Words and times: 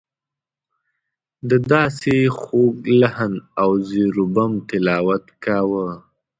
ده 1.47 1.57
داسې 1.73 2.13
خوږ 2.39 2.75
لحن 3.01 3.33
او 3.61 3.71
زیر 3.89 4.13
و 4.21 4.25
بم 4.33 4.51
تلاوت 4.69 5.25
کاوه. 5.43 5.87